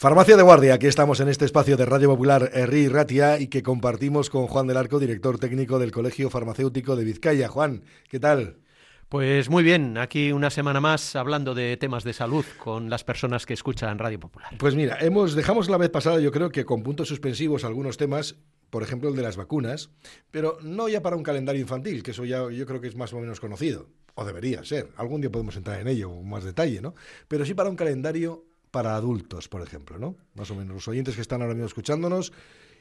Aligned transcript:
Farmacia 0.00 0.34
de 0.34 0.42
Guardia, 0.42 0.72
aquí 0.72 0.86
estamos 0.86 1.20
en 1.20 1.28
este 1.28 1.44
espacio 1.44 1.76
de 1.76 1.84
Radio 1.84 2.08
Popular 2.08 2.50
Herri 2.54 2.88
Ratia 2.88 3.38
y 3.38 3.48
que 3.48 3.62
compartimos 3.62 4.30
con 4.30 4.46
Juan 4.46 4.66
del 4.66 4.78
Arco, 4.78 4.98
director 4.98 5.38
técnico 5.38 5.78
del 5.78 5.92
Colegio 5.92 6.30
Farmacéutico 6.30 6.96
de 6.96 7.04
Vizcaya. 7.04 7.48
Juan, 7.48 7.82
¿qué 8.08 8.18
tal? 8.18 8.56
Pues 9.10 9.50
muy 9.50 9.62
bien, 9.62 9.98
aquí 9.98 10.32
una 10.32 10.48
semana 10.48 10.80
más 10.80 11.16
hablando 11.16 11.54
de 11.54 11.76
temas 11.76 12.02
de 12.02 12.14
salud 12.14 12.46
con 12.56 12.88
las 12.88 13.04
personas 13.04 13.44
que 13.44 13.52
escuchan 13.52 13.98
Radio 13.98 14.18
Popular. 14.18 14.48
Pues 14.56 14.74
mira, 14.74 14.96
hemos 15.02 15.34
dejamos 15.34 15.68
la 15.68 15.76
vez 15.76 15.90
pasada, 15.90 16.18
yo 16.18 16.32
creo 16.32 16.48
que 16.48 16.64
con 16.64 16.82
puntos 16.82 17.08
suspensivos 17.08 17.64
algunos 17.64 17.98
temas, 17.98 18.36
por 18.70 18.82
ejemplo 18.82 19.10
el 19.10 19.16
de 19.16 19.22
las 19.22 19.36
vacunas, 19.36 19.90
pero 20.30 20.56
no 20.62 20.88
ya 20.88 21.02
para 21.02 21.16
un 21.16 21.22
calendario 21.22 21.60
infantil, 21.60 22.02
que 22.02 22.12
eso 22.12 22.24
ya 22.24 22.50
yo 22.50 22.64
creo 22.64 22.80
que 22.80 22.88
es 22.88 22.96
más 22.96 23.12
o 23.12 23.20
menos 23.20 23.38
conocido, 23.38 23.90
o 24.14 24.24
debería 24.24 24.64
ser. 24.64 24.88
Algún 24.96 25.20
día 25.20 25.30
podemos 25.30 25.56
entrar 25.56 25.78
en 25.78 25.88
ello 25.88 26.08
con 26.08 26.26
más 26.26 26.42
detalle, 26.42 26.80
¿no? 26.80 26.94
Pero 27.28 27.44
sí 27.44 27.52
para 27.52 27.68
un 27.68 27.76
calendario 27.76 28.46
para 28.70 28.94
adultos, 28.96 29.48
por 29.48 29.62
ejemplo, 29.62 29.98
¿no? 29.98 30.16
Más 30.34 30.50
o 30.50 30.54
menos 30.54 30.74
los 30.74 30.88
oyentes 30.88 31.14
que 31.14 31.22
están 31.22 31.42
ahora 31.42 31.54
mismo 31.54 31.66
escuchándonos 31.66 32.32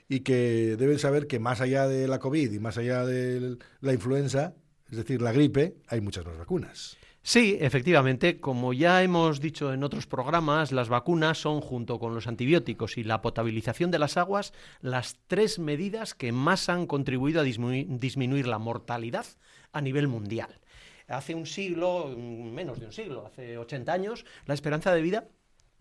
y 0.07 0.21
que 0.21 0.75
deben 0.77 0.99
saber 0.99 1.27
que 1.27 1.39
más 1.39 1.61
allá 1.61 1.87
de 1.87 2.07
la 2.07 2.19
COVID 2.19 2.51
y 2.51 2.59
más 2.59 2.77
allá 2.77 3.05
de 3.05 3.57
la 3.81 3.93
influenza, 3.93 4.55
es 4.89 4.97
decir, 4.97 5.21
la 5.21 5.31
gripe, 5.31 5.77
hay 5.87 6.01
muchas 6.01 6.25
más 6.25 6.37
vacunas. 6.37 6.97
Sí, 7.21 7.57
efectivamente, 7.59 8.39
como 8.39 8.71
ya 8.73 9.03
hemos 9.03 9.41
dicho 9.41 9.73
en 9.73 9.83
otros 9.83 10.07
programas, 10.07 10.71
las 10.71 10.89
vacunas 10.89 11.37
son, 11.37 11.61
junto 11.61 11.99
con 11.99 12.15
los 12.15 12.27
antibióticos 12.27 12.97
y 12.97 13.03
la 13.03 13.21
potabilización 13.21 13.91
de 13.91 13.99
las 13.99 14.17
aguas, 14.17 14.53
las 14.81 15.19
tres 15.27 15.59
medidas 15.59 16.15
que 16.15 16.31
más 16.31 16.69
han 16.69 16.87
contribuido 16.87 17.41
a 17.41 17.43
disminuir, 17.43 18.47
la 18.47 18.57
mortalidad 18.57 19.25
a 19.73 19.81
nivel 19.81 20.07
mundial. 20.07 20.59
Hace 21.07 21.35
un 21.35 21.45
siglo, 21.45 22.15
menos 22.17 22.79
de 22.79 22.85
un 22.85 22.93
siglo, 22.93 23.25
hace 23.27 23.57
80 23.57 23.91
años, 23.91 24.25
la 24.45 24.53
esperanza 24.53 24.93
de 24.93 25.01
vida 25.01 25.27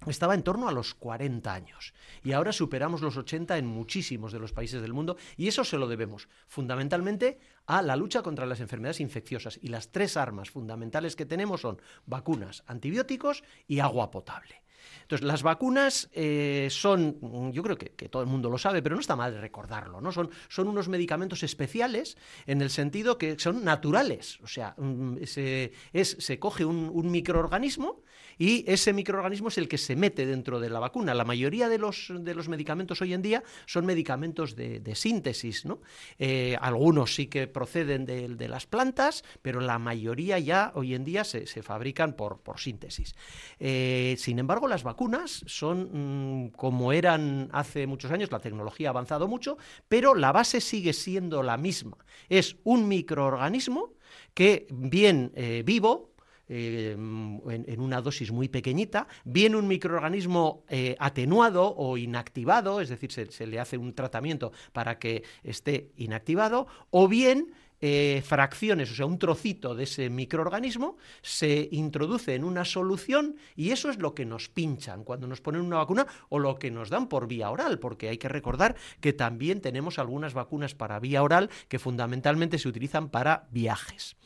estaba 0.07 0.35
en 0.35 0.43
torno 0.43 0.69
a 0.69 0.73
los 0.73 0.95
40 0.95 1.53
años 1.53 1.93
y 2.23 2.33
ahora 2.33 2.53
superamos 2.53 3.03
los 3.03 3.17
80 3.17 3.59
en 3.59 3.67
muchísimos 3.67 4.33
de 4.33 4.39
los 4.39 4.53
países 4.53 4.81
del 4.81 4.93
mundo 4.93 5.17
y 5.37 5.49
eso 5.49 5.65
se 5.65 5.77
lo 5.77 5.89
debemos 5.89 6.29
fundamentalmente 6.47 7.39
a 7.67 7.83
la 7.83 7.97
lucha 7.97 8.23
contra 8.23 8.47
las 8.47 8.61
enfermedades 8.61 9.01
infecciosas 9.01 9.59
y 9.61 9.69
las 9.69 9.91
tres 9.91 10.17
armas 10.17 10.51
fundamentales 10.51 11.17
que 11.17 11.27
tenemos 11.27 11.63
son 11.63 11.81
vacunas, 12.07 12.63
antibióticos 12.67 13.43
y 13.67 13.81
agua 13.81 14.11
potable. 14.11 14.63
Entonces, 15.03 15.27
las 15.27 15.43
vacunas 15.43 16.09
eh, 16.13 16.69
son, 16.71 17.53
yo 17.53 17.63
creo 17.63 17.77
que, 17.77 18.09
todo 18.09 18.23
el 18.23 18.29
mundo 18.29 18.51
lo 18.51 18.59
sabe, 18.59 18.83
pero 18.83 18.95
no 18.95 19.01
está 19.01 19.17
mal 19.17 19.41
recordarlo, 19.41 20.01
¿no? 20.01 20.13
Son, 20.13 20.31
son 20.49 20.69
unos 20.69 20.89
medicamentos 20.89 21.43
especiales 21.43 22.17
en 22.47 22.63
el 22.63 22.71
sentido 22.71 23.19
que 23.19 23.39
son 23.39 23.65
naturales. 23.65 24.39
O 24.43 24.47
sea, 24.47 24.75
mm, 24.77 25.25
se, 25.25 25.73
se 26.05 26.39
coge 26.39 26.65
un 26.65 27.11
microorganismo 27.11 28.03
y 28.39 28.65
ese 28.71 28.93
microorganismo 28.93 29.49
es 29.49 29.59
el 29.59 29.69
que 29.69 29.79
se 29.79 29.97
mete 29.97 30.25
dentro 30.25 30.61
de 30.61 30.71
la 30.71 30.79
vacuna. 30.79 31.13
La 31.13 31.25
mayoría 31.25 31.69
de 31.69 31.79
los, 31.79 32.13
de 32.15 32.35
los 32.35 32.49
medicamentos 32.49 33.03
hoy 33.03 33.13
en 33.13 33.21
día 33.21 33.43
son 33.67 33.85
medicamentos 33.85 34.55
de, 34.55 34.95
síntesis, 34.95 35.65
¿no? 35.65 35.81
Eh, 36.19 36.57
algunos 36.61 37.15
sí 37.15 37.27
que 37.27 37.47
proceden 37.49 38.07
de, 38.07 38.49
las 38.49 38.67
plantas, 38.67 39.25
pero 39.43 39.61
la 39.61 39.79
mayoría 39.79 40.39
ya 40.39 40.73
hoy 40.75 40.95
en 40.95 41.05
día 41.05 41.25
se, 41.25 41.47
fabrican 41.63 42.15
por, 42.15 42.41
por 42.41 42.61
síntesis. 42.61 43.15
Eh, 43.59 44.15
sin 44.19 44.39
embargo, 44.39 44.69
las 44.69 44.78
vacunas 44.83 45.45
son 45.47 46.47
mm, 46.47 46.49
como 46.51 46.93
eran 46.93 47.49
hace 47.53 47.87
muchos 47.87 48.11
años, 48.11 48.31
la 48.33 48.41
tecnología 48.41 48.89
ha 48.89 48.91
avanzado 48.91 49.29
mucho, 49.29 49.59
pero 49.89 50.15
la 50.15 50.33
base 50.33 50.61
sigue 50.61 50.93
siendo 50.93 51.43
la 51.43 51.57
misma. 51.57 51.97
Es 52.29 52.57
un 52.65 52.89
microorganismo 52.89 53.93
que 54.35 54.67
bien 54.71 55.33
eh, 55.35 55.63
vivo, 55.65 56.13
eh, 56.51 56.93
en, 56.93 57.81
una 57.81 58.01
dosis 58.01 58.33
muy 58.33 58.49
pequeñita, 58.49 59.07
bien 59.25 59.55
un 59.55 59.69
microorganismo 59.69 60.65
eh, 60.71 60.97
atenuado 60.99 61.75
o 61.77 61.99
inactivado, 61.99 62.81
es 62.81 62.89
decir, 62.89 63.13
se, 63.13 63.47
le 63.47 63.61
hace 63.61 63.77
un 63.77 63.93
tratamiento 63.93 64.53
para 64.73 64.99
que 64.99 65.25
esté 65.43 65.91
inactivado, 65.97 66.67
o 66.91 67.07
bien 67.07 67.53
eh, 67.81 68.23
fracciones, 68.27 68.91
o 68.91 68.95
sea, 68.95 69.07
un 69.07 69.19
trocito 69.19 69.75
de 69.75 69.85
ese 69.85 70.11
microorganismo, 70.11 70.97
se 71.23 71.69
introduce 71.73 72.35
en 72.35 72.45
una 72.45 72.65
solución 72.65 73.37
y 73.57 73.71
eso 73.71 73.91
es 73.91 73.99
lo 73.99 74.15
que 74.15 74.25
nos 74.25 74.49
pinchan 74.49 75.05
cuando 75.05 75.27
nos 75.27 75.41
ponen 75.41 75.63
una 75.63 75.77
vacuna 75.77 76.07
o 76.29 76.39
lo 76.39 76.59
que 76.59 76.71
nos 76.71 76.91
dan 76.91 77.09
por 77.09 77.29
vía 77.29 77.51
oral, 77.51 77.79
porque 77.79 78.09
hay 78.09 78.19
que 78.19 78.29
recordar 78.29 78.77
que 79.01 79.13
también 79.13 79.61
tenemos 79.61 79.99
algunas 79.99 80.35
vacunas 80.35 80.75
para 80.75 80.99
vía 81.01 81.23
oral 81.23 81.51
que 81.69 81.79
fundamentalmente 81.79 82.59
se 82.59 82.69
utilizan 82.69 83.09
para 83.09 83.47
viajes. 83.51 84.17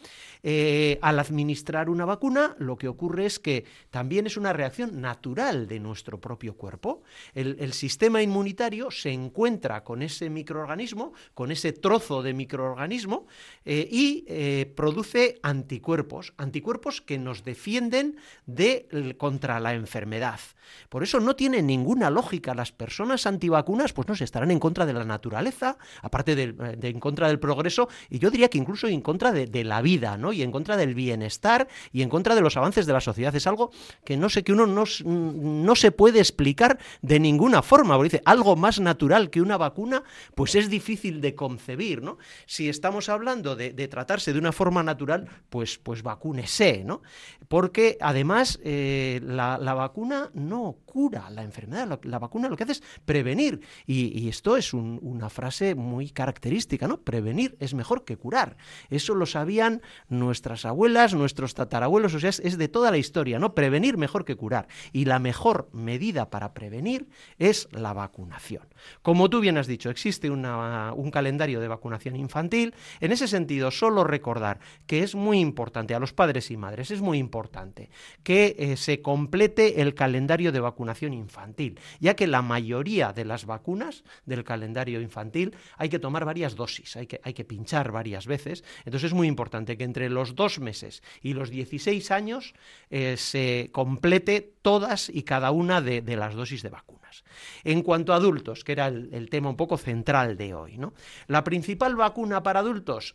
Eh, 0.44 0.98
al 1.02 1.20
administrar 1.20 1.88
una 1.88 2.04
vacuna, 2.04 2.56
lo 2.58 2.76
que 2.76 2.88
ocurre 2.88 3.26
es 3.26 3.38
que 3.38 3.64
también 3.90 4.26
es 4.26 4.36
una 4.36 4.52
reacción 4.52 5.00
natural 5.00 5.68
de 5.68 5.78
nuestro 5.78 6.20
propio 6.20 6.56
cuerpo. 6.56 7.02
El, 7.34 7.72
sistema 7.72 8.22
inmunitario 8.22 8.90
se 8.90 9.10
encuentra 9.10 9.84
con 9.84 10.02
ese 10.02 10.30
microorganismo, 10.30 11.12
con 11.34 11.52
ese 11.52 11.72
trozo 11.72 12.22
de 12.22 12.34
microorganismo, 12.34 13.26
eh, 13.64 13.88
y 13.90 14.24
eh, 14.28 14.72
produce 14.76 15.38
anticuerpos, 15.42 16.34
anticuerpos 16.36 17.00
que 17.00 17.18
nos 17.18 17.44
defienden 17.44 18.16
de, 18.46 19.14
contra 19.18 19.60
la 19.60 19.74
enfermedad. 19.74 20.40
Por 20.88 21.02
eso 21.02 21.20
no 21.20 21.36
tiene 21.36 21.62
ninguna 21.62 22.10
lógica. 22.10 22.54
Las 22.54 22.72
personas 22.72 23.26
antivacunas, 23.26 23.92
pues 23.92 24.08
no 24.08 24.14
se 24.14 24.24
estarán 24.24 24.50
en 24.50 24.58
contra 24.58 24.86
de 24.86 24.92
la 24.92 25.04
naturaleza, 25.04 25.76
aparte 26.02 26.34
de, 26.34 26.54
en 26.82 27.00
contra 27.00 27.28
del 27.28 27.38
progreso, 27.38 27.88
y 28.10 28.18
yo 28.18 28.30
diría 28.30 28.48
que 28.48 28.58
incluso 28.58 28.88
en 28.88 29.00
contra 29.00 29.32
de, 29.32 29.46
de 29.46 29.64
la 29.64 29.82
vida, 29.82 30.16
¿no? 30.16 30.32
y 30.32 30.42
en 30.42 30.50
contra 30.50 30.76
del 30.76 30.94
bienestar 30.94 31.68
y 31.92 32.02
en 32.02 32.08
contra 32.08 32.34
de 32.34 32.40
los 32.40 32.56
avances 32.56 32.86
de 32.86 32.92
la 32.92 33.00
sociedad. 33.00 33.34
Es 33.34 33.46
algo 33.46 33.70
que 34.04 34.16
no 34.16 34.28
sé, 34.28 34.42
que 34.42 34.52
uno 34.52 34.66
no, 34.66 34.84
no 35.04 35.76
se 35.76 35.92
puede 35.92 36.18
explicar 36.18 36.78
de 37.00 37.20
ninguna 37.20 37.62
forma. 37.62 37.96
Porque 37.96 38.16
dice, 38.16 38.22
algo 38.24 38.56
más 38.56 38.80
natural 38.80 39.30
que 39.30 39.42
una 39.42 39.56
vacuna, 39.56 40.02
pues 40.34 40.54
es 40.54 40.68
difícil 40.68 41.20
de 41.20 41.34
concebir, 41.34 42.02
¿no? 42.02 42.18
Si 42.46 42.68
estamos 42.68 43.08
hablando 43.08 43.31
de, 43.40 43.88
tratarse 43.88 44.32
de 44.32 44.38
una 44.38 44.52
forma 44.52 44.82
natural, 44.82 45.28
pues, 45.48 45.78
pues 45.78 46.02
vacúnese, 46.02 46.84
¿no? 46.84 47.02
Porque 47.48 47.96
además 48.00 48.58
eh, 48.62 49.20
la, 49.24 49.56
vacuna 49.74 50.30
no 50.34 50.76
cura 50.84 51.30
la 51.30 51.42
enfermedad, 51.42 52.00
la, 52.02 52.18
vacuna 52.18 52.48
lo 52.48 52.56
que 52.56 52.64
hace 52.64 52.72
es 52.72 52.82
prevenir. 53.04 53.60
Y, 53.86 54.28
esto 54.28 54.56
es 54.56 54.72
una 54.74 55.28
frase 55.28 55.74
muy 55.74 56.10
característica, 56.10 56.86
¿no? 56.88 57.00
Prevenir 57.00 57.56
es 57.60 57.74
mejor 57.74 58.04
que 58.04 58.16
curar. 58.16 58.56
Eso 58.90 59.14
lo 59.14 59.26
sabían 59.26 59.82
nuestras 60.08 60.64
abuelas, 60.64 61.14
nuestros 61.14 61.54
tatarabuelos, 61.54 62.14
o 62.14 62.20
sea, 62.20 62.30
es, 62.30 62.58
de 62.58 62.68
toda 62.68 62.90
la 62.90 62.98
historia, 62.98 63.38
¿no? 63.38 63.54
Prevenir 63.54 63.96
mejor 63.96 64.24
que 64.24 64.36
curar. 64.36 64.68
Y 64.92 65.04
la 65.04 65.18
mejor 65.18 65.68
medida 65.72 66.30
para 66.30 66.54
prevenir 66.54 67.08
es 67.38 67.68
la 67.72 67.92
vacunación. 67.92 68.66
Como 69.02 69.30
tú 69.30 69.40
bien 69.40 69.58
has 69.58 69.66
dicho, 69.66 69.90
existe 69.90 70.30
un 70.30 71.10
calendario 71.10 71.60
de 71.60 71.68
vacunación 71.68 72.16
infantil. 72.16 72.74
En 73.00 73.12
ese 73.12 73.21
sentido, 73.28 73.70
solo 73.70 74.04
recordar 74.04 74.60
que 74.86 75.02
es 75.02 75.14
muy 75.14 75.38
importante, 75.38 75.94
a 75.94 75.98
los 75.98 76.12
padres 76.12 76.50
y 76.50 76.56
madres, 76.56 76.90
es 76.90 77.00
muy 77.00 77.18
importante 77.18 77.90
que 78.22 78.56
eh, 78.58 78.76
se 78.76 79.02
complete 79.02 79.80
el 79.82 79.94
calendario 79.94 80.52
de 80.52 80.60
vacunación 80.60 81.12
infantil, 81.12 81.78
ya 82.00 82.14
que 82.14 82.26
la 82.26 82.42
mayoría 82.42 83.12
de 83.12 83.24
las 83.24 83.46
vacunas 83.46 84.04
del 84.26 84.44
calendario 84.44 85.00
infantil 85.00 85.54
hay 85.76 85.88
que 85.88 85.98
tomar 85.98 86.24
varias 86.24 86.56
dosis, 86.56 86.96
hay 86.96 87.06
que, 87.06 87.20
hay 87.22 87.34
que 87.34 87.44
pinchar 87.44 87.92
varias 87.92 88.26
veces. 88.26 88.64
Entonces 88.84 89.08
es 89.08 89.14
muy 89.14 89.28
importante 89.28 89.76
que 89.76 89.84
entre 89.84 90.10
los 90.10 90.34
dos 90.34 90.60
meses 90.60 91.02
y 91.22 91.34
los 91.34 91.50
16 91.50 92.10
años 92.10 92.54
eh, 92.90 93.16
se 93.16 93.70
complete 93.72 94.52
todas 94.62 95.08
y 95.08 95.22
cada 95.22 95.50
una 95.50 95.80
de, 95.80 96.02
las 96.16 96.34
dosis 96.34 96.62
de 96.62 96.70
vacunas. 96.70 97.24
En 97.64 97.82
cuanto 97.82 98.12
a 98.12 98.16
adultos, 98.16 98.64
que 98.64 98.72
era 98.72 98.86
el, 98.86 99.28
tema 99.30 99.50
un 99.50 99.56
poco 99.56 99.76
central 99.76 100.36
de 100.36 100.54
hoy, 100.54 100.78
¿no? 100.78 100.94
la 101.26 101.44
principal 101.44 101.96
vacuna 101.96 102.42
para 102.42 102.60
adultos, 102.60 103.11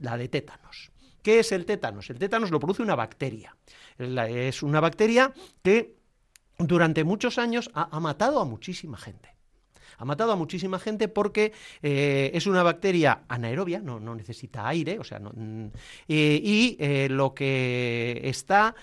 la 0.00 0.16
de 0.16 0.28
tétanos. 0.28 0.90
¿Qué 1.22 1.38
es 1.40 1.52
el 1.52 1.64
tétanos? 1.64 2.10
El 2.10 2.18
tétanos 2.18 2.50
lo 2.50 2.60
produce 2.60 2.82
una 2.82 2.94
bacteria. 2.94 3.56
Es 3.98 4.62
una 4.62 4.80
bacteria 4.80 5.32
que 5.62 5.96
durante 6.58 7.04
muchos 7.04 7.38
años 7.38 7.70
ha 7.74 7.98
matado 8.00 8.40
a 8.40 8.44
muchísima 8.44 8.98
gente 8.98 9.33
ha 9.98 10.04
matado 10.04 10.32
a 10.32 10.36
muchísima 10.36 10.78
gente 10.78 11.08
porque 11.08 11.52
eh, 11.82 12.30
es 12.34 12.46
una 12.46 12.62
bacteria 12.62 13.22
anaerobia, 13.28 13.80
no, 13.80 13.98
necesita 14.14 14.66
aire, 14.68 14.98
o 14.98 15.04
sea, 15.04 15.18
mm, 15.20 15.70
eh, 16.08 16.40
y 16.42 16.76
eh, 16.78 17.08
lo 17.10 17.34
que 17.34 18.20
está 18.24 18.74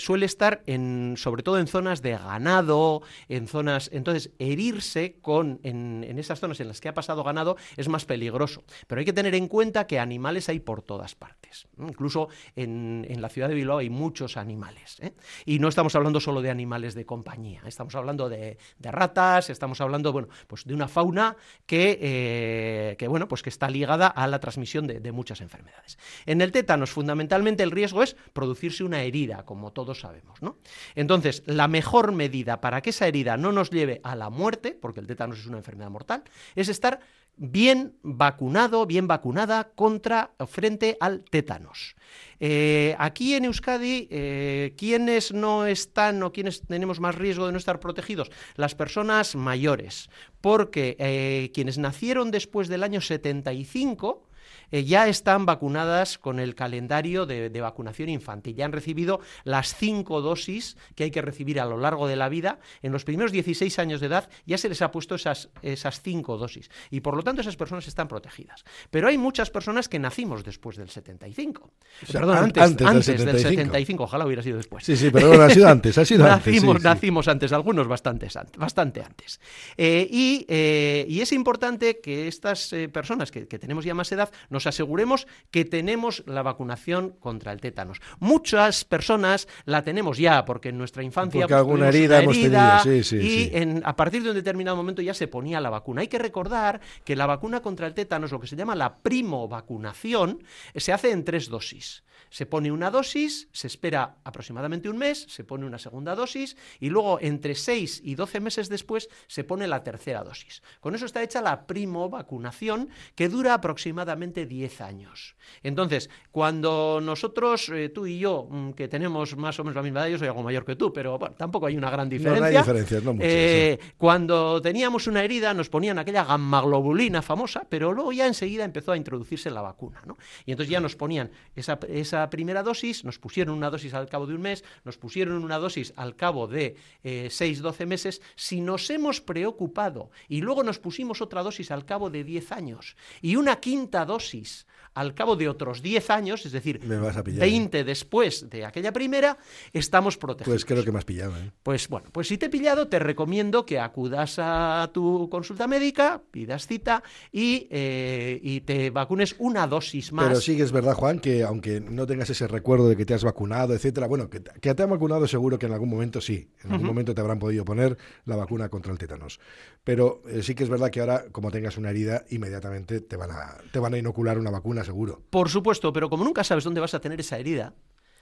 suele 0.00 0.26
estar 0.26 0.62
en, 0.66 1.14
sobre 1.16 1.42
todo 1.42 1.58
en 1.58 1.66
zonas 1.66 2.02
de 2.02 2.12
ganado, 2.12 3.02
en 3.28 3.46
zonas, 3.46 3.90
entonces 3.92 4.30
herirse 4.38 5.16
con 5.20 5.60
en, 5.62 6.18
esas 6.18 6.40
zonas 6.40 6.60
en 6.60 6.68
las 6.68 6.80
que 6.80 6.88
ha 6.88 6.94
pasado 6.94 7.22
ganado 7.22 7.56
es 7.76 7.88
más 7.88 8.04
peligroso. 8.04 8.64
Pero 8.86 9.00
hay 9.00 9.04
que 9.04 9.12
tener 9.12 9.34
en 9.34 9.48
cuenta 9.48 9.86
que 9.86 9.98
animales 9.98 10.48
hay 10.48 10.60
por 10.60 10.82
todas 10.82 11.14
partes. 11.14 11.68
Incluso 11.78 12.28
en, 12.56 13.06
la 13.20 13.28
ciudad 13.28 13.48
de 13.48 13.54
Bilbao 13.54 13.78
hay 13.78 13.90
muchos 13.90 14.36
animales. 14.36 15.00
Y 15.44 15.58
no 15.58 15.68
estamos 15.68 15.94
hablando 15.94 16.20
solo 16.20 16.42
de 16.42 16.50
animales 16.50 16.94
de 16.94 17.06
compañía, 17.06 17.62
estamos 17.66 17.94
hablando 17.94 18.28
de, 18.28 18.58
de 18.78 18.90
ratas, 18.90 19.50
estamos 19.50 19.80
hablando, 19.80 20.12
bueno, 20.12 20.28
pues 20.46 20.64
de 20.64 20.74
una 20.74 20.88
fauna 20.88 21.36
que, 21.66 21.98
eh, 22.00 22.96
que 22.98 23.08
bueno, 23.08 23.28
pues 23.28 23.42
que 23.42 23.48
está 23.48 23.68
ligada 23.70 24.06
a 24.06 24.26
la 24.26 24.40
transmisión 24.40 24.86
de, 24.86 25.00
de 25.00 25.12
muchas 25.12 25.40
enfermedades. 25.40 25.98
En 26.26 26.40
el 26.40 26.52
tétanos, 26.52 26.90
fundamentalmente, 26.90 27.62
el 27.62 27.70
riesgo 27.70 28.02
es 28.02 28.16
producirse 28.32 28.84
una 28.84 29.02
herida, 29.02 29.44
como 29.44 29.72
todos 29.72 30.00
sabemos, 30.00 30.42
¿no? 30.42 30.58
Entonces, 30.94 31.42
la 31.46 31.68
mejor 31.68 32.12
medida 32.12 32.60
para 32.60 32.80
que 32.80 32.90
esa 32.90 33.06
herida 33.06 33.36
no 33.36 33.52
nos 33.52 33.70
lleve 33.70 34.00
a 34.04 34.14
la 34.14 34.30
muerte, 34.30 34.76
porque 34.80 35.00
el 35.00 35.06
tétanos 35.06 35.38
es 35.38 35.46
una 35.46 35.58
enfermedad 35.58 35.90
mortal, 35.90 36.24
es 36.54 36.68
estar 36.68 37.00
bien 37.36 37.96
vacunado, 38.02 38.84
bien 38.84 39.08
vacunada 39.08 39.72
contra 39.74 40.32
frente 40.46 40.98
al 41.00 41.24
tétanos. 41.24 41.96
Eh, 42.38 42.94
aquí 42.98 43.34
en 43.34 43.46
Euskadi, 43.46 44.08
eh, 44.10 44.74
¿quiénes 44.76 45.32
no 45.32 45.64
están 45.64 46.22
o 46.22 46.32
quiénes 46.32 46.62
tenemos 46.62 47.00
más 47.00 47.14
riesgo 47.14 47.46
de 47.46 47.52
no 47.52 47.58
estar 47.58 47.80
protegidos? 47.80 48.30
Las 48.56 48.74
personas 48.74 49.36
mayores, 49.36 50.10
porque 50.40 50.96
eh, 50.98 51.50
quienes 51.52 51.78
nacieron 51.78 52.30
después 52.30 52.68
del 52.68 52.82
año 52.82 53.00
75 53.00 54.22
eh, 54.70 54.84
ya 54.84 55.08
están 55.08 55.46
vacunadas 55.46 56.18
con 56.18 56.38
el 56.38 56.54
calendario 56.54 57.26
de, 57.26 57.60
vacunación 57.60 58.08
infantil. 58.08 58.56
Ya 58.56 58.64
han 58.64 58.72
recibido 58.72 59.20
las 59.44 59.74
cinco 59.74 60.20
dosis 60.20 60.76
que 60.94 61.04
hay 61.04 61.10
que 61.10 61.22
recibir 61.22 61.60
a 61.60 61.66
lo 61.66 61.76
largo 61.78 62.08
de 62.08 62.16
la 62.16 62.28
vida. 62.28 62.58
En 62.82 62.92
los 62.92 63.04
primeros 63.04 63.32
16 63.32 63.78
años 63.78 64.00
de 64.00 64.06
edad 64.06 64.30
ya 64.46 64.56
se 64.58 64.68
les 64.68 64.80
ha 64.82 64.90
puesto 64.90 65.14
esas, 65.14 65.50
esas 65.62 66.00
cinco 66.02 66.38
dosis. 66.38 66.70
Y 66.90 67.00
por 67.00 67.16
lo 67.16 67.22
tanto 67.22 67.42
esas 67.42 67.56
personas 67.56 67.86
están 67.88 68.08
protegidas. 68.08 68.64
Pero 68.90 69.08
hay 69.08 69.18
muchas 69.18 69.50
personas 69.50 69.88
que 69.88 69.98
nacimos 69.98 70.44
después 70.44 70.76
del 70.76 70.88
75. 70.88 71.70
Perdón, 72.10 72.38
antes, 72.38 72.62
antes, 72.62 73.06
del, 73.06 73.38
75. 73.38 74.04
Ojalá 74.04 74.26
hubiera 74.26 74.42
sido 74.42 74.56
después. 74.56 74.84
Sí, 74.84 74.96
sí, 74.96 75.10
pero 75.10 75.42
ha 75.42 75.50
sido 75.50 75.68
antes. 75.68 75.98
Ha 75.98 76.04
sido 76.04 76.24
nacimos, 76.26 76.76
antes, 76.76 76.84
nacimos 76.84 77.28
antes, 77.28 77.52
algunos 77.52 77.86
bastante, 77.88 78.28
bastante 78.56 79.02
antes. 79.02 79.40
Eh, 79.76 80.08
y, 80.10 80.46
eh, 80.48 81.04
y, 81.08 81.20
es 81.20 81.32
importante 81.32 82.00
que 82.00 82.28
estas 82.28 82.74
personas 82.92 83.30
que, 83.30 83.46
que 83.46 83.58
tenemos 83.58 83.84
ya 83.84 83.94
más 83.94 84.10
edad 84.12 84.30
nos 84.48 84.59
aseguremos 84.66 85.26
que 85.50 85.64
tenemos 85.64 86.22
la 86.26 86.42
vacunación 86.42 87.10
contra 87.20 87.52
el 87.52 87.60
tétanos. 87.60 88.00
Muchas 88.18 88.84
personas 88.84 89.48
la 89.64 89.82
tenemos 89.82 90.18
ya, 90.18 90.44
porque 90.44 90.70
en 90.70 90.78
nuestra 90.78 91.02
infancia 91.02 91.42
porque 91.42 91.54
alguna 91.54 91.88
herida, 91.88 92.22
hemos 92.22 92.36
tenido. 92.36 93.22
y 93.22 93.80
a 93.82 93.96
partir 93.96 94.22
de 94.22 94.30
un 94.30 94.34
determinado 94.34 94.76
momento 94.76 95.02
ya 95.02 95.14
se 95.14 95.28
ponía 95.28 95.60
la 95.60 95.70
vacuna. 95.70 96.02
Hay 96.02 96.08
que 96.08 96.18
recordar 96.18 96.80
que 97.04 97.16
la 97.16 97.26
vacuna 97.26 97.60
contra 97.60 97.86
el 97.86 97.94
tétanos, 97.94 98.32
lo 98.32 98.40
que 98.40 98.46
se 98.46 98.56
llama 98.56 98.74
la 98.74 98.98
primo 98.98 99.48
vacunación, 99.48 100.42
se 100.74 100.92
hace 100.92 101.10
en 101.10 101.24
tres 101.24 101.48
dosis. 101.48 102.02
Se 102.30 102.46
pone 102.46 102.72
una 102.72 102.90
dosis, 102.90 103.48
se 103.52 103.66
espera 103.66 104.16
aproximadamente 104.24 104.88
un 104.88 104.96
mes, 104.96 105.26
se 105.28 105.44
pone 105.44 105.66
una 105.66 105.78
segunda 105.78 106.14
dosis 106.14 106.56
y 106.78 106.88
luego 106.88 107.18
entre 107.20 107.54
6 107.54 108.02
y 108.04 108.14
12 108.14 108.40
meses 108.40 108.68
después 108.68 109.08
se 109.26 109.44
pone 109.44 109.66
la 109.66 109.82
tercera 109.82 110.22
dosis. 110.22 110.62
Con 110.80 110.94
eso 110.94 111.06
está 111.06 111.22
hecha 111.22 111.42
la 111.42 111.66
primo 111.66 112.08
vacunación 112.08 112.88
que 113.14 113.28
dura 113.28 113.54
aproximadamente 113.54 114.46
10 114.46 114.80
años. 114.80 115.36
Entonces, 115.62 116.10
cuando 116.30 117.00
nosotros, 117.02 117.68
eh, 117.70 117.88
tú 117.88 118.06
y 118.06 118.18
yo, 118.18 118.46
mm, 118.48 118.72
que 118.72 118.88
tenemos 118.88 119.36
más 119.36 119.58
o 119.58 119.64
menos 119.64 119.76
la 119.76 119.82
misma 119.82 120.00
edad, 120.00 120.08
yo 120.08 120.18
soy 120.18 120.28
algo 120.28 120.42
mayor 120.42 120.64
que 120.64 120.76
tú, 120.76 120.92
pero 120.92 121.18
bueno, 121.18 121.34
tampoco 121.36 121.66
hay 121.66 121.76
una 121.76 121.90
gran 121.90 122.08
diferencia. 122.08 122.40
No, 122.40 122.46
hay 122.46 122.56
diferencias, 122.56 123.02
no 123.02 123.14
muchas, 123.14 123.28
eh, 123.30 123.78
Cuando 123.98 124.60
teníamos 124.62 125.06
una 125.06 125.24
herida 125.24 125.52
nos 125.54 125.68
ponían 125.68 125.98
aquella 125.98 126.24
gammaglobulina 126.24 127.22
famosa, 127.22 127.66
pero 127.68 127.92
luego 127.92 128.12
ya 128.12 128.26
enseguida 128.26 128.64
empezó 128.64 128.92
a 128.92 128.96
introducirse 128.96 129.50
la 129.50 129.62
vacuna. 129.62 130.02
¿no? 130.06 130.16
Y 130.46 130.52
entonces 130.52 130.70
ya 130.70 130.80
nos 130.80 130.96
ponían 130.96 131.30
esa, 131.54 131.78
esa 131.88 132.19
primera 132.28 132.62
dosis, 132.62 133.04
nos 133.04 133.18
pusieron 133.18 133.56
una 133.56 133.70
dosis 133.70 133.94
al 133.94 134.08
cabo 134.08 134.26
de 134.26 134.34
un 134.34 134.42
mes, 134.42 134.64
nos 134.84 134.98
pusieron 134.98 135.42
una 135.42 135.58
dosis 135.58 135.92
al 135.96 136.16
cabo 136.16 136.46
de 136.46 136.76
eh, 137.04 137.28
6, 137.30 137.62
12 137.62 137.86
meses, 137.86 138.20
si 138.34 138.60
nos 138.60 138.90
hemos 138.90 139.20
preocupado 139.20 140.10
y 140.28 140.40
luego 140.42 140.62
nos 140.62 140.78
pusimos 140.78 141.22
otra 141.22 141.42
dosis 141.42 141.70
al 141.70 141.86
cabo 141.86 142.10
de 142.10 142.24
10 142.24 142.52
años 142.52 142.96
y 143.22 143.36
una 143.36 143.60
quinta 143.60 144.04
dosis 144.04 144.66
al 144.94 145.14
cabo 145.14 145.36
de 145.36 145.48
otros 145.48 145.82
10 145.82 146.10
años, 146.10 146.44
es 146.46 146.52
decir, 146.52 146.80
20 146.80 147.78
¿eh? 147.78 147.84
después 147.84 148.50
de 148.50 148.64
aquella 148.64 148.92
primera, 148.92 149.38
estamos 149.72 150.16
protegidos. 150.16 150.52
Pues 150.52 150.64
creo 150.64 150.84
que 150.84 150.92
me 150.92 150.98
has 150.98 151.04
pillado. 151.04 151.36
¿eh? 151.36 151.52
Pues 151.62 151.88
bueno, 151.88 152.08
pues 152.12 152.28
si 152.28 152.38
te 152.38 152.46
he 152.46 152.48
pillado, 152.48 152.88
te 152.88 152.98
recomiendo 152.98 153.64
que 153.64 153.78
acudas 153.78 154.36
a 154.38 154.90
tu 154.92 155.28
consulta 155.30 155.66
médica, 155.66 156.22
pidas 156.30 156.66
cita 156.66 157.02
y, 157.30 157.68
eh, 157.70 158.40
y 158.42 158.62
te 158.62 158.90
vacunes 158.90 159.36
una 159.38 159.66
dosis 159.66 160.12
más. 160.12 160.28
Pero 160.28 160.40
sí 160.40 160.56
que 160.56 160.64
es 160.64 160.72
verdad, 160.72 160.94
Juan, 160.94 161.20
que 161.20 161.44
aunque 161.44 161.80
no 161.80 162.06
tengas 162.10 162.28
ese 162.28 162.46
recuerdo 162.46 162.88
de 162.88 162.96
que 162.96 163.06
te 163.06 163.14
has 163.14 163.24
vacunado, 163.24 163.74
etcétera, 163.74 164.06
bueno, 164.06 164.28
que, 164.28 164.42
que 164.42 164.74
te 164.74 164.82
han 164.82 164.90
vacunado 164.90 165.26
seguro 165.26 165.58
que 165.58 165.66
en 165.66 165.72
algún 165.72 165.88
momento 165.88 166.20
sí, 166.20 166.50
en 166.64 166.72
algún 166.72 166.86
momento 166.86 167.14
te 167.14 167.20
habrán 167.20 167.38
podido 167.38 167.64
poner 167.64 167.96
la 168.26 168.36
vacuna 168.36 168.68
contra 168.68 168.92
el 168.92 168.98
tétanos. 168.98 169.40
Pero 169.84 170.22
eh, 170.28 170.42
sí 170.42 170.54
que 170.54 170.64
es 170.64 170.68
verdad 170.68 170.90
que 170.90 171.00
ahora, 171.00 171.24
como 171.32 171.50
tengas 171.50 171.78
una 171.78 171.90
herida, 171.90 172.24
inmediatamente 172.30 173.00
te 173.00 173.16
van 173.16 173.30
a, 173.30 173.56
te 173.72 173.78
van 173.78 173.94
a 173.94 173.98
inocular 173.98 174.38
una 174.38 174.50
vacuna 174.50 174.84
seguro. 174.84 175.22
Por 175.30 175.48
supuesto, 175.48 175.92
pero 175.92 176.10
como 176.10 176.24
nunca 176.24 176.44
sabes 176.44 176.64
dónde 176.64 176.80
vas 176.80 176.94
a 176.94 177.00
tener 177.00 177.20
esa 177.20 177.38
herida, 177.38 177.74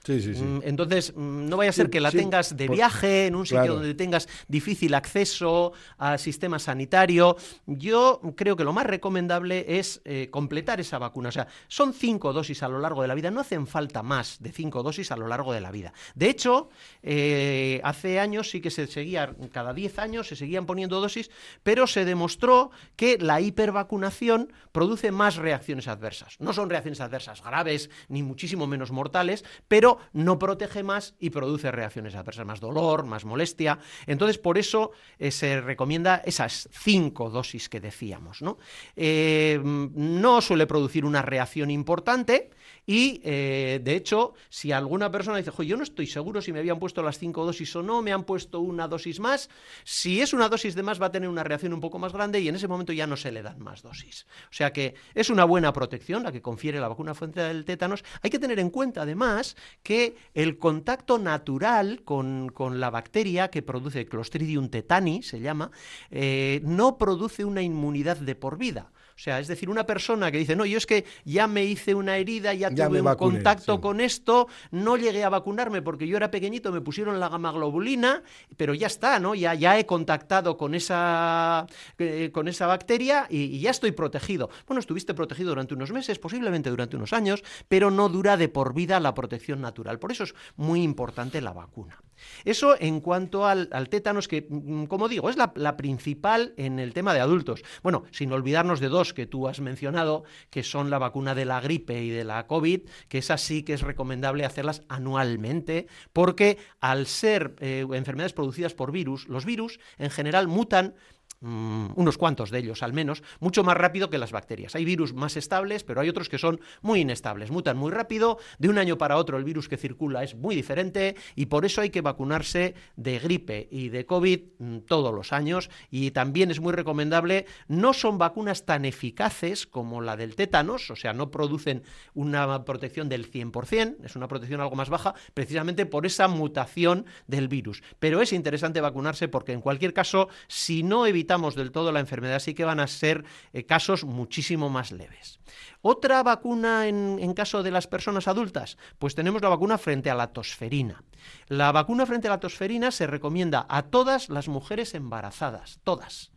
Sí, 0.04 0.22
sí, 0.22 0.34
sí. 0.34 0.42
Mm, 0.42 0.60
entonces, 0.64 1.12
mm, 1.14 1.48
no 1.48 1.56
vaya 1.56 1.70
a 1.70 1.72
ser 1.72 1.90
que 1.90 2.00
la 2.00 2.10
tengas 2.10 2.56
de 2.56 2.68
viaje, 2.68 3.26
en 3.26 3.34
un 3.34 3.44
sitio 3.44 3.74
donde 3.74 3.94
tengas 3.94 4.28
difícil 4.48 4.94
acceso 4.94 5.72
al 5.98 6.18
sistema 6.18 6.58
sanitario. 6.58 7.36
Yo 7.66 8.20
creo 8.36 8.56
que 8.56 8.64
lo 8.64 8.72
más 8.72 8.86
recomendable 8.86 9.78
es 9.78 10.00
eh, 10.04 10.28
completar 10.30 10.80
esa 10.80 10.98
vacuna. 10.98 11.28
O 11.28 11.32
sea, 11.32 11.46
son 11.68 11.92
cinco 11.92 12.32
dosis 12.32 12.62
a 12.62 12.68
lo 12.68 12.78
largo 12.78 13.02
de 13.02 13.08
la 13.08 13.14
vida, 13.14 13.30
no 13.30 13.40
hacen 13.40 13.66
falta 13.66 14.02
más 14.02 14.38
de 14.40 14.52
cinco 14.52 14.82
dosis 14.82 15.12
a 15.12 15.16
lo 15.16 15.28
largo 15.28 15.52
de 15.52 15.60
la 15.60 15.70
vida. 15.70 15.92
De 16.14 16.28
hecho, 16.28 16.70
eh, 17.02 17.80
hace 17.84 18.18
años 18.18 18.50
sí 18.50 18.60
que 18.60 18.70
se 18.70 18.86
seguía, 18.86 19.34
cada 19.52 19.74
diez 19.74 19.98
años 19.98 20.28
se 20.28 20.36
seguían 20.36 20.66
poniendo 20.66 21.00
dosis, 21.00 21.30
pero 21.62 21.86
se 21.86 22.04
demostró 22.04 22.70
que 22.96 23.18
la 23.18 23.40
hipervacunación 23.40 24.52
produce 24.72 25.12
más 25.12 25.36
reacciones 25.36 25.88
adversas. 25.88 26.36
No 26.40 26.52
son 26.52 26.70
reacciones 26.70 27.00
adversas 27.00 27.42
graves 27.42 27.90
ni 28.08 28.22
muchísimo 28.22 28.66
menos 28.66 28.90
mortales, 28.90 29.44
pero 29.66 29.87
no 30.12 30.38
protege 30.38 30.82
más 30.82 31.14
y 31.18 31.30
produce 31.30 31.70
reacciones 31.70 32.14
adversas, 32.14 32.46
más 32.46 32.60
dolor, 32.60 33.04
más 33.04 33.24
molestia. 33.24 33.78
Entonces, 34.06 34.38
por 34.38 34.58
eso 34.58 34.92
eh, 35.18 35.30
se 35.30 35.60
recomienda 35.60 36.22
esas 36.24 36.68
cinco 36.72 37.30
dosis 37.30 37.68
que 37.68 37.80
decíamos. 37.80 38.42
¿no? 38.42 38.58
Eh, 38.96 39.60
no 39.62 40.40
suele 40.40 40.66
producir 40.66 41.04
una 41.04 41.22
reacción 41.22 41.70
importante 41.70 42.50
y, 42.88 43.20
eh, 43.22 43.80
de 43.82 43.96
hecho, 43.96 44.32
si 44.48 44.72
alguna 44.72 45.10
persona 45.10 45.36
dice, 45.36 45.52
yo 45.66 45.76
no 45.76 45.82
estoy 45.82 46.06
seguro 46.06 46.40
si 46.40 46.54
me 46.54 46.60
habían 46.60 46.78
puesto 46.78 47.02
las 47.02 47.18
cinco 47.18 47.44
dosis 47.44 47.76
o 47.76 47.82
no, 47.82 48.00
me 48.00 48.14
han 48.14 48.24
puesto 48.24 48.60
una 48.60 48.88
dosis 48.88 49.20
más, 49.20 49.50
si 49.84 50.22
es 50.22 50.32
una 50.32 50.48
dosis 50.48 50.74
de 50.74 50.82
más 50.82 51.00
va 51.00 51.06
a 51.06 51.12
tener 51.12 51.28
una 51.28 51.44
reacción 51.44 51.74
un 51.74 51.80
poco 51.80 51.98
más 51.98 52.14
grande 52.14 52.40
y 52.40 52.48
en 52.48 52.54
ese 52.54 52.66
momento 52.66 52.94
ya 52.94 53.06
no 53.06 53.18
se 53.18 53.30
le 53.30 53.42
dan 53.42 53.58
más 53.58 53.82
dosis. 53.82 54.26
O 54.44 54.52
sea 54.52 54.72
que 54.72 54.94
es 55.14 55.28
una 55.28 55.44
buena 55.44 55.70
protección 55.74 56.22
la 56.22 56.32
que 56.32 56.40
confiere 56.40 56.80
la 56.80 56.88
vacuna 56.88 57.14
fuente 57.14 57.42
del 57.42 57.66
tétanos. 57.66 58.04
Hay 58.22 58.30
que 58.30 58.38
tener 58.38 58.58
en 58.58 58.70
cuenta, 58.70 59.02
además, 59.02 59.54
que 59.82 60.16
el 60.34 60.58
contacto 60.58 61.18
natural 61.18 62.02
con, 62.04 62.52
la 62.80 62.90
bacteria 62.90 63.48
que 63.48 63.62
produce 63.62 64.06
Clostridium 64.06 64.68
tetani, 64.68 65.22
se 65.22 65.40
llama, 65.40 65.70
eh, 66.10 66.60
no 66.64 66.98
produce 66.98 67.44
una 67.44 67.62
inmunidad 67.62 68.18
de 68.18 68.34
por 68.34 68.58
vida. 68.58 68.90
O 69.18 69.20
sea, 69.20 69.40
es 69.40 69.48
decir, 69.48 69.68
una 69.68 69.84
persona 69.84 70.30
que 70.30 70.38
dice, 70.38 70.54
no, 70.54 70.64
yo 70.64 70.78
es 70.78 70.86
que 70.86 71.04
ya 71.24 71.48
me 71.48 71.64
hice 71.64 71.92
una 71.92 72.18
herida, 72.18 72.54
ya, 72.54 72.70
tuve 72.70 73.00
un 73.00 73.14
contacto 73.16 73.80
con 73.80 74.00
esto, 74.00 74.46
no 74.70 74.96
llegué 74.96 75.24
a 75.24 75.28
vacunarme 75.28 75.82
porque 75.82 76.06
yo 76.06 76.16
era 76.16 76.30
pequeñito, 76.30 76.70
me 76.70 76.80
pusieron 76.80 77.18
la 77.18 77.28
gamma 77.28 77.50
globulina, 77.50 78.22
pero 78.56 78.74
ya 78.74 78.86
está, 78.86 79.18
¿no? 79.18 79.34
Ya, 79.34 79.54
ya 79.54 79.76
he 79.76 79.86
contactado 79.86 80.56
con 80.56 80.72
esa, 80.76 81.66
eh, 81.98 82.30
con 82.32 82.46
esa 82.46 82.68
bacteria 82.68 83.26
y, 83.28 83.58
ya 83.58 83.72
estoy 83.72 83.90
protegido. 83.90 84.50
Bueno, 84.68 84.78
estuviste 84.78 85.14
protegido 85.14 85.48
durante 85.48 85.74
unos 85.74 85.90
meses, 85.90 86.20
posiblemente 86.20 86.70
durante 86.70 86.94
unos 86.94 87.12
años, 87.12 87.42
pero 87.66 87.90
no 87.90 88.08
dura 88.08 88.36
de 88.36 88.48
por 88.48 88.72
vida 88.72 89.00
la 89.00 89.14
protección 89.14 89.60
natural. 89.60 89.98
Por 89.98 90.12
eso 90.12 90.22
es 90.22 90.34
muy 90.54 90.84
importante 90.84 91.40
la 91.40 91.52
vacuna. 91.52 91.98
Eso 92.44 92.76
en 92.78 93.00
cuanto 93.00 93.46
al, 93.46 93.68
tétanos, 93.88 94.28
que, 94.28 94.46
mm, 94.48 94.84
como 94.84 95.08
digo, 95.08 95.30
es 95.30 95.36
la, 95.36 95.76
principal 95.76 96.54
en 96.56 96.78
el 96.78 96.92
tema 96.92 97.14
de 97.14 97.20
adultos. 97.20 97.62
Bueno, 97.82 98.04
sin 98.10 98.32
olvidarnos 98.32 98.80
de 98.80 98.88
dos 98.88 99.14
que 99.14 99.26
tú 99.26 99.48
has 99.48 99.60
mencionado, 99.60 100.24
que 100.50 100.62
son 100.62 100.90
la 100.90 100.98
vacuna 100.98 101.34
de 101.34 101.44
la 101.44 101.60
gripe 101.60 102.02
y 102.02 102.10
de 102.10 102.24
la 102.24 102.46
COVID, 102.46 102.82
que 103.08 103.18
es 103.18 103.30
así 103.30 103.62
que 103.62 103.74
es 103.74 103.82
recomendable 103.82 104.44
hacerlas 104.44 104.82
anualmente, 104.88 105.86
porque 106.12 106.58
al 106.80 107.06
ser 107.06 107.54
eh, 107.60 107.86
enfermedades 107.92 108.32
producidas 108.32 108.74
por 108.74 108.92
virus, 108.92 109.28
los 109.28 109.44
virus 109.44 109.78
en 109.98 110.10
general 110.10 110.48
mutan 110.48 110.94
Mm, 111.40 111.90
unos 111.94 112.18
cuantos 112.18 112.50
de 112.50 112.58
ellos 112.58 112.82
al 112.82 112.92
menos, 112.92 113.22
mucho 113.38 113.62
más 113.62 113.76
rápido 113.76 114.10
que 114.10 114.18
las 114.18 114.32
bacterias. 114.32 114.74
Hay 114.74 114.84
virus 114.84 115.14
más 115.14 115.36
estables, 115.36 115.84
pero 115.84 116.00
hay 116.00 116.08
otros 116.08 116.28
que 116.28 116.36
son 116.36 116.60
muy 116.82 117.02
inestables, 117.02 117.52
mutan 117.52 117.76
muy 117.76 117.92
rápido, 117.92 118.38
de 118.58 118.68
un 118.68 118.76
año 118.76 118.98
para 118.98 119.16
otro 119.16 119.38
el 119.38 119.44
virus 119.44 119.68
que 119.68 119.76
circula 119.76 120.24
es 120.24 120.34
muy 120.34 120.56
diferente 120.56 121.14
y 121.36 121.46
por 121.46 121.64
eso 121.64 121.80
hay 121.80 121.90
que 121.90 122.00
vacunarse 122.00 122.74
de 122.96 123.20
gripe 123.20 123.68
y 123.70 123.88
de 123.88 124.04
COVID 124.04 124.40
mm, 124.58 124.78
todos 124.78 125.14
los 125.14 125.32
años 125.32 125.70
y 125.92 126.10
también 126.10 126.50
es 126.50 126.58
muy 126.58 126.72
recomendable, 126.72 127.46
no 127.68 127.92
son 127.92 128.18
vacunas 128.18 128.66
tan 128.66 128.84
eficaces 128.84 129.68
como 129.68 130.00
la 130.00 130.16
del 130.16 130.34
tétanos, 130.34 130.90
o 130.90 130.96
sea, 130.96 131.12
no 131.12 131.30
producen 131.30 131.84
una 132.14 132.64
protección 132.64 133.08
del 133.08 133.30
100%, 133.30 133.98
es 134.04 134.16
una 134.16 134.26
protección 134.26 134.60
algo 134.60 134.74
más 134.74 134.90
baja, 134.90 135.14
precisamente 135.34 135.86
por 135.86 136.04
esa 136.04 136.26
mutación 136.26 137.06
del 137.28 137.46
virus. 137.46 137.84
Pero 138.00 138.20
es 138.22 138.32
interesante 138.32 138.80
vacunarse 138.80 139.28
porque 139.28 139.52
en 139.52 139.60
cualquier 139.60 139.92
caso, 139.92 140.28
si 140.48 140.82
no 140.82 141.06
evitamos 141.06 141.27
del 141.28 141.70
todo 141.70 141.92
la 141.92 142.00
enfermedad, 142.00 142.40
sí 142.40 142.54
que 142.54 142.64
van 142.64 142.80
a 142.80 142.86
ser 142.86 143.24
eh, 143.52 143.64
casos 143.64 144.04
muchísimo 144.04 144.68
más 144.70 144.90
leves. 144.90 145.38
Otra 145.82 146.22
vacuna 146.22 146.88
en, 146.88 147.18
en, 147.20 147.34
caso 147.34 147.62
de 147.62 147.70
las 147.70 147.86
personas 147.86 148.26
adultas, 148.26 148.78
pues 148.98 149.14
tenemos 149.14 149.42
la 149.42 149.48
vacuna 149.48 149.78
frente 149.78 150.10
a 150.10 150.14
la 150.14 150.32
tosferina. 150.32 151.04
La 151.46 151.70
vacuna 151.70 152.06
frente 152.06 152.28
a 152.28 152.32
la 152.32 152.40
tosferina 152.40 152.90
se 152.90 153.06
recomienda 153.06 153.66
a 153.68 153.82
todas 153.82 154.28
las 154.28 154.48
mujeres 154.48 154.94
embarazadas, 154.94 155.78
todas. 155.84 156.32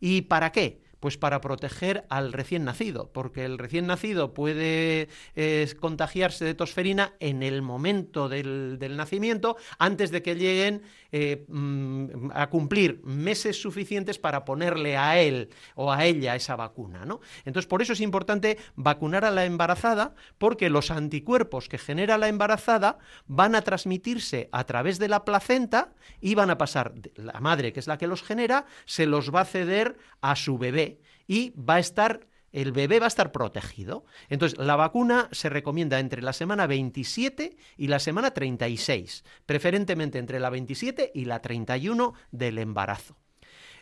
¿Y 0.00 0.22
para 0.22 0.52
qué? 0.52 0.85
Pues 1.00 1.16
para 1.18 1.40
proteger 1.40 2.04
al 2.08 2.32
recién 2.32 2.64
nacido, 2.64 3.10
porque 3.12 3.44
el 3.44 3.58
recién 3.58 3.86
nacido 3.86 4.34
puede 4.34 5.08
eh, 5.34 5.68
contagiarse 5.78 6.44
de 6.44 6.54
tosferina 6.54 7.14
en 7.20 7.42
el 7.42 7.62
momento 7.62 8.28
del, 8.28 8.78
del 8.78 8.96
nacimiento, 8.96 9.56
antes 9.78 10.10
de 10.10 10.22
que 10.22 10.36
lleguen 10.36 10.82
eh, 11.12 11.44
mm, 11.48 12.30
a 12.34 12.50
cumplir 12.50 13.00
meses 13.04 13.60
suficientes 13.60 14.18
para 14.18 14.44
ponerle 14.44 14.96
a 14.96 15.18
él 15.18 15.48
o 15.74 15.92
a 15.92 16.04
ella 16.04 16.34
esa 16.34 16.56
vacuna. 16.56 17.04
¿no? 17.04 17.20
Entonces, 17.44 17.66
por 17.66 17.80
eso 17.80 17.92
es 17.92 18.00
importante 18.00 18.58
vacunar 18.74 19.24
a 19.24 19.30
la 19.30 19.44
embarazada, 19.44 20.14
porque 20.38 20.68
los 20.68 20.90
anticuerpos 20.90 21.68
que 21.68 21.78
genera 21.78 22.18
la 22.18 22.28
embarazada 22.28 22.98
van 23.26 23.54
a 23.54 23.62
transmitirse 23.62 24.48
a 24.52 24.64
través 24.64 24.98
de 24.98 25.08
la 25.08 25.24
placenta 25.24 25.94
y 26.20 26.34
van 26.34 26.50
a 26.50 26.58
pasar, 26.58 26.92
la 27.14 27.40
madre, 27.40 27.72
que 27.72 27.80
es 27.80 27.86
la 27.86 27.98
que 27.98 28.06
los 28.06 28.22
genera, 28.22 28.66
se 28.84 29.06
los 29.06 29.34
va 29.34 29.42
a 29.42 29.44
ceder 29.46 29.96
a 30.20 30.36
su 30.36 30.58
bebé 30.58 30.95
y 31.26 31.50
va 31.50 31.74
a 31.74 31.80
estar 31.80 32.26
el 32.52 32.72
bebé 32.72 33.00
va 33.00 33.04
a 33.04 33.08
estar 33.08 33.32
protegido. 33.32 34.06
Entonces, 34.30 34.58
la 34.58 34.76
vacuna 34.76 35.28
se 35.30 35.50
recomienda 35.50 35.98
entre 35.98 36.22
la 36.22 36.32
semana 36.32 36.66
27 36.66 37.54
y 37.76 37.88
la 37.88 37.98
semana 37.98 38.30
36, 38.30 39.24
preferentemente 39.44 40.18
entre 40.18 40.40
la 40.40 40.48
27 40.48 41.12
y 41.14 41.26
la 41.26 41.42
31 41.42 42.14
del 42.30 42.56
embarazo. 42.56 43.18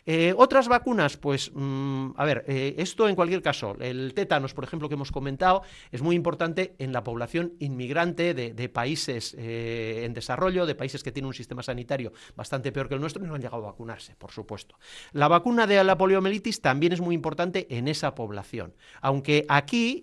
Eh, 0.07 0.35
otras 0.37 0.67
vacunas, 0.67 1.17
pues, 1.17 1.51
mmm, 1.53 2.11
a 2.15 2.25
ver, 2.25 2.45
eh, 2.47 2.75
esto 2.77 3.09
en 3.09 3.15
cualquier 3.15 3.41
caso, 3.41 3.75
el 3.79 4.13
tétanos, 4.13 4.53
por 4.53 4.63
ejemplo, 4.63 4.87
que 4.87 4.93
hemos 4.93 5.11
comentado, 5.11 5.63
es 5.91 6.03
muy 6.03 6.15
importante 6.15 6.75
en 6.77 6.93
la 6.93 7.03
población 7.03 7.53
inmigrante 7.59 8.35
de, 8.35 8.69
países 8.69 9.35
eh, 9.37 10.03
en 10.05 10.13
desarrollo, 10.13 10.65
de 10.65 10.75
países 10.75 11.01
que 11.01 11.11
tienen 11.11 11.27
un 11.27 11.33
sistema 11.33 11.63
sanitario 11.63 12.13
bastante 12.35 12.71
peor 12.71 12.87
que 12.87 12.95
el 12.95 13.01
nuestro 13.01 13.23
y 13.23 13.27
no 13.27 13.35
han 13.35 13.41
llegado 13.41 13.63
a 13.63 13.71
vacunarse, 13.71 14.15
por 14.15 14.31
supuesto. 14.31 14.77
La 15.11 15.27
vacuna 15.27 15.65
de 15.65 15.83
la 15.83 15.97
poliomielitis 15.97 16.61
también 16.61 16.93
es 16.93 17.01
muy 17.01 17.15
importante 17.15 17.65
en 17.75 17.87
esa 17.87 18.13
población, 18.13 18.75
aunque 19.01 19.45
aquí 19.49 20.01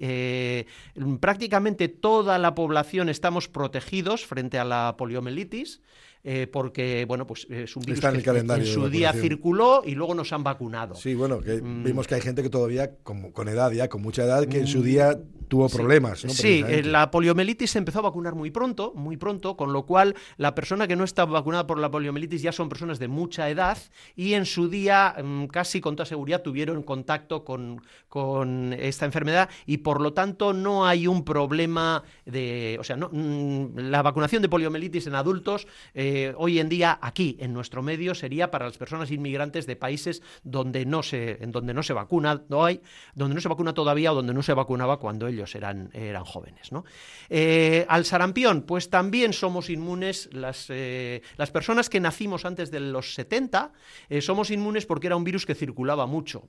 prácticamente 1.21 1.89
toda 1.89 2.39
la 2.39 2.55
población 2.55 3.09
estamos 3.09 3.49
protegidos 3.49 4.27
frente 4.27 4.59
a 4.59 4.65
la 4.65 4.97
poliomielitis 4.97 5.81
eh, 6.25 6.47
porque 6.47 7.05
bueno, 7.07 7.27
pues 7.27 7.47
es 7.51 7.75
un 7.77 7.83
virus 7.83 7.99
Está 7.99 8.11
en, 8.11 8.15
el 8.17 8.21
que 8.23 8.27
calendario 8.27 8.65
en 8.65 8.73
su 8.73 8.89
día 8.89 9.13
circuló 9.13 9.83
y 9.85 9.95
luego 9.95 10.15
nos 10.15 10.33
han 10.33 10.45
vacunado. 10.45 10.95
Sí, 10.95 11.15
bueno, 11.15 11.41
que 11.41 11.61
Mm. 11.61 11.85
vimos 11.85 12.07
que 12.07 12.15
hay 12.15 12.21
gente 12.21 12.43
que 12.43 12.51
todavía, 12.51 12.95
como, 13.03 13.33
con 13.33 13.49
edad 13.49 13.71
ya, 13.73 13.89
con 13.89 14.03
mucha 14.03 14.25
edad, 14.25 14.47
que 14.47 14.59
en 14.59 14.67
su 14.67 14.83
día 14.83 15.19
tuvo 15.53 15.69
problemas. 15.69 16.25
¿no? 16.25 16.31
Sí, 16.31 16.65
eh, 16.67 16.83
la 16.83 17.11
poliomielitis 17.11 17.73
se 17.73 17.79
empezó 17.79 17.99
a 17.99 18.03
vacunar 18.03 18.35
muy 18.35 18.51
pronto, 18.51 18.95
muy 18.97 19.19
pronto, 19.19 19.55
con 19.55 19.71
lo 19.75 19.85
cual 19.85 20.15
la 20.39 20.55
persona 20.55 20.89
que 20.89 20.97
no 20.97 21.05
está 21.05 21.27
vacunada 21.27 21.67
por 21.67 21.79
la 21.79 21.91
poliomielitis 21.91 22.41
ya 22.41 22.53
son 22.53 22.71
personas 22.71 22.99
de 22.99 23.09
mucha 23.09 23.51
edad 23.51 23.77
y 24.17 24.33
en 24.33 24.47
su 24.47 24.71
día 24.71 25.15
mm, 25.23 25.49
casi 25.49 25.83
con 25.83 25.95
toda 25.95 26.07
seguridad 26.07 26.41
tuvieron 26.41 26.83
contacto 26.83 27.45
con, 27.45 27.83
con 28.09 28.73
esta 28.73 29.05
enfermedad 29.05 29.51
y 29.67 29.77
por 29.79 30.01
lo 30.01 30.15
tanto 30.15 30.55
no 30.55 30.87
hay 30.87 31.07
un 31.07 31.23
problema 31.23 32.03
de, 32.25 32.79
o 32.81 32.85
sea, 32.85 32.97
no, 32.97 33.11
mm, 33.13 33.77
la 33.77 34.01
vacunación 34.01 34.41
de 34.41 34.49
poliomielitis 34.49 35.07
en 35.07 35.17
adultos 35.17 35.67
eh, 35.93 36.33
hoy 36.39 36.61
en 36.61 36.71
día 36.71 36.99
aquí 37.03 37.37
en 37.41 37.53
nuestro 37.53 37.83
medio 37.83 38.15
sería 38.15 38.51
para 38.51 38.65
las 38.65 38.79
personas 38.79 39.11
inmigrantes 39.11 39.67
de 39.67 39.77
países 39.77 40.23
donde 40.45 40.87
no 40.87 41.03
se, 41.03 41.45
en 41.45 41.53
donde 41.53 41.75
no 41.75 41.83
se 41.83 41.93
vacuna, 41.93 42.43
no 42.49 42.65
hay, 42.65 42.81
donde 43.15 43.35
no 43.35 43.41
se 43.43 43.51
vacuna 43.51 43.75
todavía 43.75 44.13
o 44.13 44.15
donde 44.15 44.33
no 44.33 44.43
se 44.43 44.55
vacunaba 44.55 44.99
cuando 44.99 45.27
ellos 45.27 45.42
eran, 45.55 45.91
eran 45.93 46.25
jóvenes. 46.25 46.73
¿no? 46.73 46.85
Eh, 47.29 47.87
al 47.89 48.05
sarampión, 48.05 48.63
pues 48.63 48.91
también 48.91 49.33
somos 49.33 49.71
inmunes 49.71 50.29
las, 50.33 50.67
eh, 50.71 51.23
las 51.37 51.51
personas 51.51 51.89
que 51.89 52.01
nacimos 52.01 52.45
antes 52.45 52.71
de 52.71 52.81
los 52.81 53.15
70, 53.15 53.73
eh, 54.09 54.21
somos 54.21 54.51
inmunes 54.51 54.87
porque 54.87 55.09
era 55.09 55.17
un 55.17 55.25
virus 55.25 55.47
que 55.47 55.55
circulaba 55.55 56.07
mucho. 56.07 56.49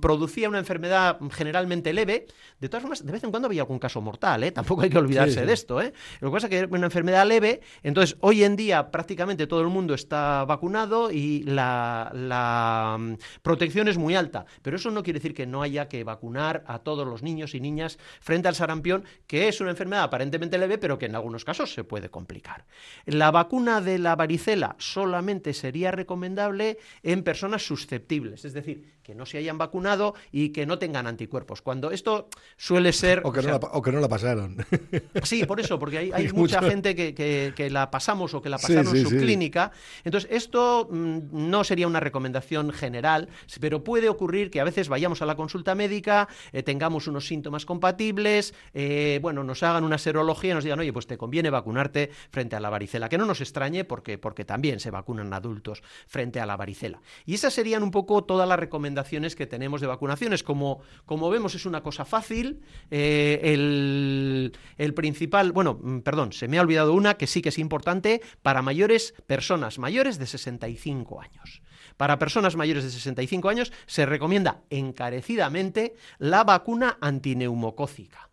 producía 0.00 0.48
una 0.48 0.58
enfermedad 0.58 1.18
generalmente 1.30 1.92
leve, 1.92 2.26
de 2.60 2.68
todas 2.68 2.82
formas, 2.82 3.04
de 3.04 3.12
vez 3.12 3.22
en 3.24 3.30
cuando 3.30 3.46
había 3.46 3.62
algún 3.62 3.78
caso 3.78 4.00
mortal, 4.00 4.44
¿eh? 4.44 4.52
tampoco 4.52 4.82
hay 4.82 4.90
que 4.90 4.98
olvidarse 4.98 5.34
Sí, 5.34 5.40
sí. 5.40 5.46
de 5.46 5.52
esto. 5.52 5.80
¿eh? 5.80 5.92
Lo 6.20 6.30
que 6.30 6.32
pasa 6.34 6.46
es 6.46 6.50
que 6.50 6.58
era 6.58 6.68
una 6.68 6.86
enfermedad 6.86 7.26
leve, 7.26 7.60
entonces 7.82 8.16
hoy 8.20 8.42
en 8.44 8.56
día 8.56 8.90
prácticamente 8.90 9.46
todo 9.46 9.60
el 9.60 9.68
mundo 9.68 9.94
está 9.94 10.44
vacunado 10.44 11.10
y 11.10 11.42
la, 11.44 12.10
la, 12.14 12.96
mm, 12.98 13.14
protección 13.42 13.88
es 13.88 13.98
muy 13.98 14.14
alta, 14.14 14.46
pero 14.62 14.76
eso 14.76 14.90
no 14.90 15.02
quiere 15.02 15.18
decir 15.18 15.34
que 15.34 15.46
no 15.46 15.62
haya 15.62 15.88
que 15.88 16.04
vacunar 16.04 16.64
a 16.66 16.80
todos 16.80 17.06
los 17.06 17.22
niños 17.22 17.37
y 17.54 17.60
niñas 17.60 17.98
frente 18.20 18.48
al 18.48 18.54
sarampión, 18.54 19.04
que 19.26 19.48
es 19.48 19.60
una 19.60 19.70
enfermedad 19.70 20.04
aparentemente 20.04 20.58
leve, 20.58 20.78
pero 20.78 20.98
que 20.98 21.06
en 21.06 21.14
algunos 21.14 21.44
casos 21.44 21.72
se 21.72 21.84
puede 21.84 22.08
complicar. 22.10 22.64
La 23.06 23.30
vacuna 23.30 23.80
de 23.80 23.98
la 23.98 24.16
varicela 24.16 24.76
solamente 24.78 25.54
sería 25.54 25.90
recomendable 25.90 26.78
en 27.02 27.22
personas 27.22 27.64
susceptibles, 27.66 28.44
es 28.44 28.52
decir, 28.52 28.98
que 29.02 29.14
no 29.14 29.24
se 29.24 29.38
hayan 29.38 29.56
vacunado 29.56 30.14
y 30.32 30.50
que 30.50 30.66
no 30.66 30.78
tengan 30.78 31.06
anticuerpos. 31.06 31.62
Cuando 31.62 31.90
esto 31.90 32.28
suele 32.56 32.92
ser... 32.92 33.22
O 33.28 33.32
que, 33.32 33.40
o 33.40 33.42
no 33.42 33.48
la, 33.50 33.56
o 33.56 33.82
que 33.82 33.92
no 33.92 34.00
la 34.00 34.08
pasaron. 34.08 34.56
Sí, 35.22 35.44
por 35.44 35.60
eso, 35.60 35.78
porque 35.78 35.98
hay, 36.12 36.28
mucha 36.32 36.60
mucho. 36.60 36.70
gente 36.70 36.94
que, 36.94 37.14
que- 37.14 37.52
que 37.56 37.70
la 37.70 37.90
pasamos 37.90 38.34
o 38.34 38.42
que 38.42 38.48
la 38.48 38.58
pasaron 38.58 38.86
sí, 38.92 38.98
en 38.98 39.04
su 39.04 39.10
sí. 39.10 39.16
clínica. 39.18 39.72
Entonces, 40.04 40.30
esto 40.32 40.88
mm, 40.90 41.18
no 41.32 41.64
sería 41.64 41.86
una 41.86 42.00
recomendación 42.00 42.70
general, 42.72 43.28
pero 43.60 43.82
puede 43.82 44.08
ocurrir 44.08 44.50
que 44.50 44.60
a 44.60 44.64
veces 44.64 44.88
vayamos 44.88 45.22
a 45.22 45.26
la 45.26 45.36
consulta 45.36 45.74
médica, 45.74 46.28
eh, 46.52 46.62
tengamos 46.62 47.06
unos 47.06 47.17
síntomas 47.26 47.66
compatibles, 47.66 48.54
eh, 48.74 49.18
bueno, 49.22 49.44
nos 49.44 49.62
hagan 49.62 49.84
una 49.84 49.98
serología 49.98 50.52
y 50.52 50.54
nos 50.54 50.64
digan, 50.64 50.78
oye, 50.78 50.92
pues 50.92 51.06
te 51.06 51.18
conviene 51.18 51.50
vacunarte 51.50 52.10
frente 52.30 52.56
a 52.56 52.60
la 52.60 52.70
varicela. 52.70 53.08
Que 53.08 53.18
no 53.18 53.26
nos 53.26 53.40
extrañe 53.40 53.84
porque, 53.84 54.18
porque 54.18 54.44
también 54.44 54.80
se 54.80 54.90
vacunan 54.90 55.32
adultos 55.32 55.82
frente 56.06 56.40
a 56.40 56.46
la 56.46 56.56
varicela. 56.56 57.00
Y 57.24 57.34
esas 57.34 57.54
serían 57.54 57.82
un 57.82 57.90
poco 57.90 58.24
todas 58.24 58.48
las 58.48 58.58
recomendaciones 58.58 59.36
que 59.36 59.46
tenemos 59.46 59.80
de 59.80 59.86
vacunaciones. 59.86 60.42
Como, 60.42 60.80
como 61.06 61.30
vemos, 61.30 61.54
es 61.54 61.66
una 61.66 61.82
cosa 61.82 62.04
fácil. 62.04 62.60
eh, 62.90 63.40
el, 63.42 64.52
el 64.76 64.94
principal, 64.94 65.52
bueno, 65.52 65.78
mm, 65.82 66.00
perdón, 66.00 66.32
se 66.32 66.48
me 66.48 66.58
ha 66.58 66.62
olvidado 66.62 66.92
una 66.92 67.14
que 67.14 67.26
sí 67.26 67.42
que 67.42 67.48
es 67.50 67.58
importante 67.58 68.20
para 68.42 68.62
mayores, 68.62 69.14
personas 69.26 69.78
mayores 69.78 70.18
de 70.18 70.26
65 70.26 71.20
años. 71.20 71.62
Para 71.98 72.18
personas 72.18 72.56
mayores 72.56 72.84
de 72.84 72.90
65 72.90 73.50
años 73.50 73.72
se 73.86 74.06
recomienda 74.06 74.62
encarecidamente 74.70 75.96
la 76.18 76.44
vacuna 76.44 76.96
antineumocócica. 77.00 78.30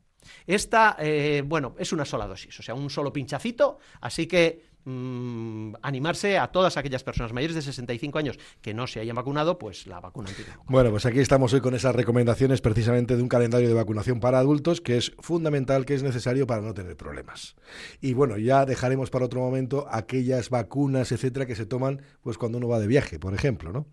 Esta, 0.47 0.95
eh, 0.99 1.43
bueno, 1.45 1.75
es 1.77 1.91
una 1.91 2.05
sola 2.05 2.27
dosis, 2.27 2.59
o 2.59 2.63
sea, 2.63 2.75
un 2.75 2.89
solo 2.89 3.11
pinchacito, 3.11 3.79
así 4.01 4.27
que 4.27 4.74
mm, 4.85 5.73
animarse 5.81 6.37
a 6.37 6.47
todas 6.47 6.77
aquellas 6.77 7.03
personas 7.03 7.33
mayores 7.33 7.55
de 7.55 7.61
65 7.61 8.17
años 8.17 8.39
que 8.61 8.73
no 8.73 8.87
se 8.87 8.99
hayan 8.99 9.15
vacunado, 9.15 9.57
pues 9.57 9.87
la 9.87 9.99
vacuna. 9.99 10.29
Bueno, 10.67 10.91
pues 10.91 11.05
aquí 11.05 11.19
estamos 11.19 11.53
hoy 11.53 11.61
con 11.61 11.75
esas 11.75 11.95
recomendaciones 11.95 12.61
precisamente 12.61 13.15
de 13.15 13.21
un 13.21 13.29
calendario 13.29 13.67
de 13.67 13.73
vacunación 13.73 14.19
para 14.19 14.39
adultos 14.39 14.81
que 14.81 14.97
es 14.97 15.11
fundamental, 15.19 15.85
que 15.85 15.95
es 15.95 16.03
necesario 16.03 16.47
para 16.47 16.61
no 16.61 16.73
tener 16.73 16.95
problemas. 16.95 17.55
Y 18.01 18.13
bueno, 18.13 18.37
ya 18.37 18.65
dejaremos 18.65 19.09
para 19.09 19.25
otro 19.25 19.41
momento 19.41 19.87
aquellas 19.89 20.49
vacunas, 20.49 21.11
etcétera, 21.11 21.45
que 21.45 21.55
se 21.55 21.65
toman 21.65 22.01
pues 22.21 22.37
cuando 22.37 22.57
uno 22.57 22.67
va 22.67 22.79
de 22.79 22.87
viaje, 22.87 23.19
por 23.19 23.33
ejemplo, 23.33 23.71
¿no? 23.71 23.87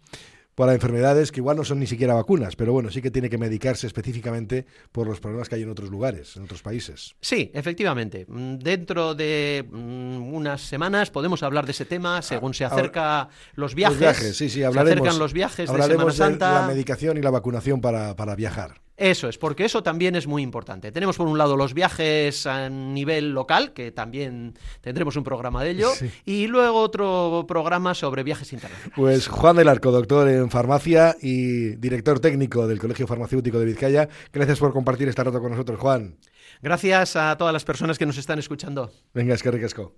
Para 0.55 0.75
enfermedades 0.75 1.33
que 1.33 1.41
igual 1.41 1.57
no 1.57 1.65
son 1.65 1.81
ni 1.81 1.87
siquiera 1.87 2.13
vacunas, 2.13 2.57
pero 2.57 2.73
bueno, 2.75 2.91
sí 2.91 3.01
que 3.01 3.11
tiene 3.11 3.31
que 3.31 3.39
medicarse 3.39 3.87
específicamente 3.87 4.67
por 4.93 5.07
los 5.07 5.19
problemas 5.19 5.49
que 5.49 5.55
hay 5.55 5.63
en 5.63 5.71
otros 5.71 5.89
lugares, 5.91 6.37
en 6.37 6.43
otros 6.43 6.61
países. 6.63 7.15
Sí, 7.23 7.51
efectivamente. 7.55 8.27
Mm, 8.29 8.57
Dentro 8.59 9.15
de 9.15 9.65
mm, 9.71 10.35
unas 10.35 10.61
semanas 10.61 11.11
podemos 11.11 11.43
hablar 11.43 11.65
de 11.65 11.73
ese 11.73 11.87
tema 11.87 12.21
según 12.21 12.53
se 12.53 12.65
ahora- 12.65 12.77
acerca 12.77 13.29
los 13.55 13.75
viajes. 13.75 13.95
Los 13.95 14.01
viajes, 14.01 14.37
sí, 14.37 14.51
sí, 14.51 14.63
hablaremos. 14.63 14.93
Se 14.93 15.01
acercan 15.01 15.19
los 15.19 15.33
viajes 15.33 15.57
de 15.71 15.83
Semana 15.83 16.05
de 16.05 16.13
Santa. 16.13 16.53
la 16.61 16.67
medicación 16.67 17.17
y 17.17 17.23
la 17.23 17.31
vacunación 17.31 17.81
para, 17.81 18.15
para 18.15 18.35
viajar. 18.37 18.83
Eso 19.03 19.29
es, 19.29 19.37
porque 19.37 19.65
eso 19.65 19.83
también 19.83 20.15
es 20.15 20.29
muy 20.29 20.43
importante. 20.43 20.93
Tenemos 20.93 21.17
por 21.17 21.27
un 21.27 21.37
lado 21.37 21.57
los 21.57 21.75
viajes 21.75 22.47
a 22.47 22.69
nivel 22.69 23.33
local, 23.33 23.73
que 23.73 23.91
también 23.91 24.55
tendremos 24.81 25.17
un 25.17 25.25
programa 25.25 25.65
de 25.65 25.71
ello, 25.71 25.91
Sí. 25.91 26.09
y 26.25 26.47
luego 26.47 26.79
otro 26.79 27.45
programa 27.49 27.95
sobre 27.95 28.23
viajes 28.23 28.53
internacionales. 28.53 28.93
Pues 28.95 29.27
Juan 29.27 29.57
del 29.57 29.67
Arco, 29.69 29.91
doctor 29.91 30.29
en 30.29 30.51
farmacia 30.51 31.17
y 31.21 31.75
director 31.77 32.21
técnico 32.21 32.69
del 32.69 32.79
Colegio 32.79 33.09
Farmacéutico 33.09 33.59
de 33.59 33.65
Vizcaya, 33.67 34.09
gracias 34.33 34.61
por 34.61 34.73
compartir 34.73 35.09
esta 35.09 35.25
rato 35.25 35.41
con 35.41 35.51
nosotros, 35.51 35.81
Juan. 35.81 36.15
Gracias 36.63 37.17
a 37.17 37.37
todas 37.37 37.53
las 37.53 37.65
personas 37.65 37.99
que 37.99 38.07
nos 38.07 38.19
están 38.19 38.39
escuchando. 38.39 38.93
Venga, 39.15 39.35
es 39.35 39.43
que 39.43 39.51
ricasco. 39.51 39.91